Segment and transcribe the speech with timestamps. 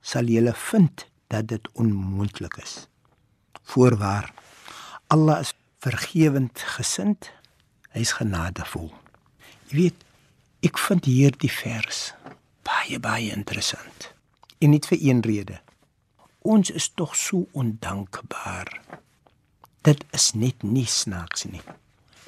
[0.00, 2.88] sal julle vind dat dit onmoontlik is.
[3.62, 4.32] Voorwaar,
[5.06, 7.30] Allah is vergewend gesind,
[7.90, 8.92] hy's genadevol.
[9.68, 10.04] Jy weet,
[10.64, 12.12] ek vind hierdie vers
[12.62, 14.12] baie baie interessant.
[14.60, 15.60] En nie vir een rede.
[16.42, 18.72] Ons is tog so ondankbaar
[19.88, 21.62] dit is net nie snaaks nie.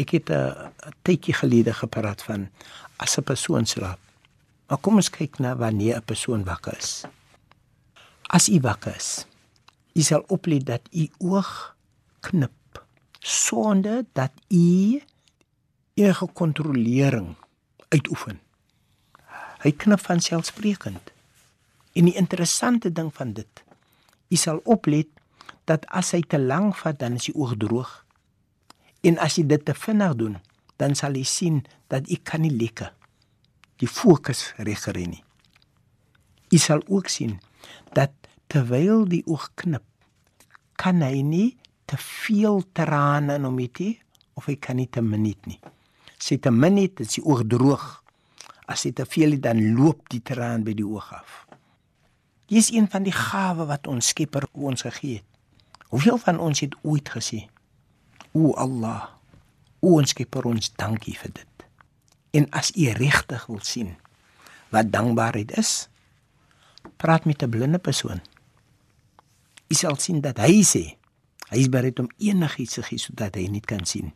[0.00, 0.72] Ek het 'n
[1.02, 2.48] tydjie gelede gepraat van
[2.96, 3.98] as 'n persoon slaap.
[4.68, 7.04] Maar kom ons kyk na wanneer 'n persoon wakker is.
[8.34, 9.26] As u wakker is,
[9.94, 11.76] u sal oplet dat u oog
[12.20, 12.82] knip
[13.18, 15.02] sonder dat u
[15.94, 17.36] enige kontrolering
[17.88, 18.40] uitoefen.
[19.62, 21.12] Hy knip van selfsprekend.
[21.94, 23.62] En die interessante ding van dit,
[24.28, 25.06] u sal oplet
[25.70, 27.92] dat as hy te lank vat dan is die oog droog.
[29.06, 30.40] En as jy dit te vinnig doen,
[30.82, 32.90] dan sal jy sien dat jy kan nie lekker
[33.78, 35.22] die fokus regkry nie.
[36.50, 37.38] Jy sal ook sien
[37.94, 39.84] dat terwyl die oog knip,
[40.76, 43.90] kan hy nie te veel trane in hom hê
[44.34, 45.60] of hy kan nie te minuut nie.
[46.18, 47.84] Sy te minuut is die oog droog.
[48.70, 51.44] As hy te veel het, dan loop die traan by die oog af.
[52.48, 55.28] Dit is een van die gawe wat ons Skepper ons gegee het.
[55.92, 57.44] Hoeveel van ons het ooit gesê:
[58.32, 59.14] "O Allah,
[59.80, 61.66] o ons Skepper, ons dankie vir dit."
[62.34, 63.96] En as u regtig wil sien
[64.74, 65.88] wat dankbaarheid is,
[66.96, 68.20] praat met 'n blinde persoon.
[69.70, 70.84] U sal sien dat hy sê
[71.50, 74.12] hy is bereid om enigiets te gee sodat hy nie kan sien.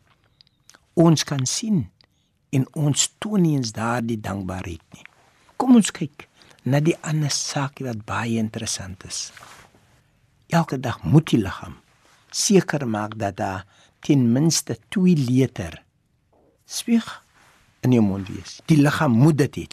[0.98, 1.86] Ons kan sien
[2.50, 5.04] en ons toon nie eens daardie dankbaarheid nie.
[5.56, 6.26] Kom ons kyk
[6.64, 9.28] na die ander saak wat baie interessant is.
[10.48, 11.76] Elke dag moet die liggaam
[12.30, 13.66] seker maak dat daar
[14.00, 15.82] ten minste 2 liter
[16.64, 17.06] spieg
[17.80, 18.60] in jou mond wees.
[18.66, 19.66] Die liggaam moet dit hê.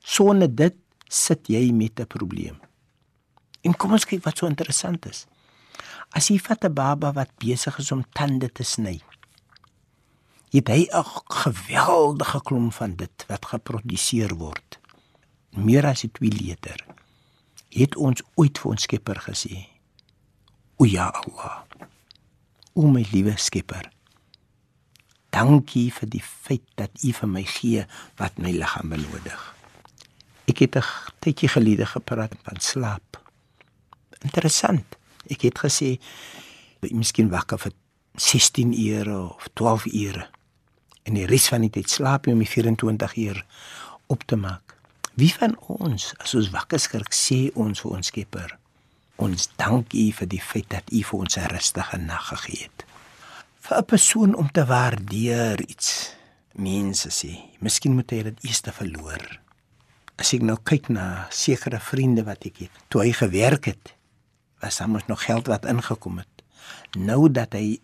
[0.00, 0.76] Sonder dit
[1.08, 2.56] sit jy met 'n probleem.
[3.62, 5.26] En kom ons kyk wat so interessant is.
[6.16, 9.00] As jy vat 'n baba wat besig is om tande te sny,
[10.50, 14.78] het hy 'n geweldige klomp van dit wat geproduseer word.
[15.50, 16.86] Meer as 2 liter.
[17.70, 19.68] Het ons ooit vir ons Skepper gesê:
[20.76, 21.62] "O ja Allah,
[22.74, 23.92] o my liewe Skepper,
[25.30, 29.54] dankie vir die feit dat U vir my gee wat my liggaam benodig."
[30.46, 30.84] Ek het 'n
[31.20, 33.19] tydjie gelede gepraat van slaap.
[34.26, 34.96] Interessant.
[35.30, 35.98] Ek het gesê
[36.90, 37.72] miskien wakker vir
[38.16, 40.28] 16 ure of 12 ure
[41.08, 43.44] en die res van die tyd slaap jy om die 24 uur
[44.12, 44.76] op te maak.
[45.14, 48.56] Wie van ons as ons wakker skrik sê ons vir ons Skepper
[49.20, 52.84] ons dank U vir die feit dat U vir ons 'n rustige nag gegee het.
[53.60, 56.14] Vir 'n persoon om te waardeer iets
[56.54, 59.40] mense sê, miskien moet hy dit eers te verloor.
[60.16, 63.94] As ek nou kyk na sekere vriende wat ek het, toe hy gewerk het,
[64.60, 66.44] was daar mos nog geld wat ingekom het.
[66.98, 67.80] Nou dat hy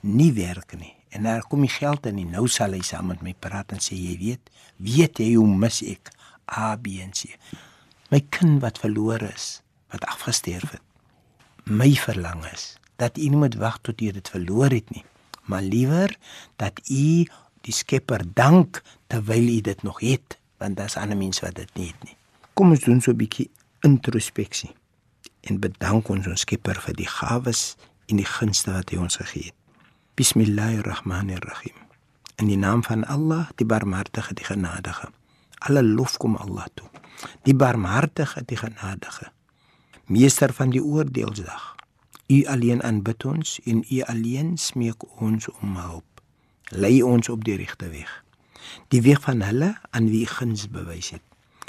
[0.00, 3.22] nie werk nie en daar kom die geld in en nou sal hy saam met
[3.24, 6.12] my praat en sê jy weet, weet jy hoe mis ek
[6.52, 7.32] A B en C.
[8.12, 9.60] My kind wat verlore is,
[9.92, 10.84] wat afgesterf het.
[11.64, 15.04] My verlang is dat u nie moet wag tot u dit verloor het nie,
[15.48, 16.16] maar liewer
[16.60, 17.24] dat u
[17.64, 21.88] die Skepper dank terwyl u dit nog het, want daar's ander mense wat dit nie
[21.92, 22.16] het nie.
[22.54, 23.50] Kom ons doen so 'n bietjie
[23.80, 24.74] introspeksie
[25.40, 27.76] en bedank ons ons Skepper vir die gawes
[28.08, 29.56] en die gunste wat hy ons gegee het.
[30.18, 31.76] Bismillahirrahmanirrahim.
[32.42, 35.10] In die naam van Allah, die Barmhartige, die Genadige.
[35.66, 36.88] Alle lof kom Allah toe.
[37.46, 39.30] Die Barmhartige, die Genadige.
[40.06, 41.74] Meester van die oordeelsdag.
[42.28, 46.22] U alleen aanbid ons en u alleen smeek ons om hulp.
[46.74, 48.10] Lei ons op die regte weg.
[48.92, 51.24] Die weg van hulle aan wie guns bewys het.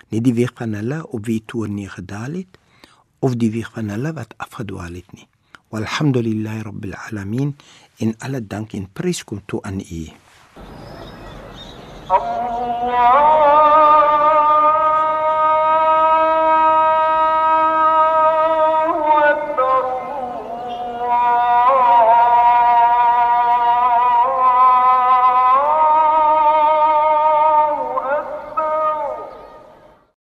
[0.09, 2.59] Nie die weg van hulle op wie toorn nie gedaal het
[3.23, 5.27] أفدي vi fanalavat afadwaletni.
[5.71, 7.53] Walhamdulillahi rabbil alamin.
[7.99, 10.13] In alle Dank in Priskum tu an i.
[12.09, 13.38] Allah.